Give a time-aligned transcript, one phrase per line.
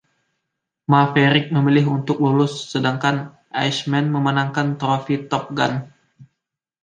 [0.91, 3.15] Maverick memilih untuk lulus, sedangkan
[3.67, 5.73] Iceman memenangkan Trofi Top Gun.